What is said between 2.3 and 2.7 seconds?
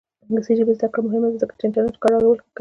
ښه کوي.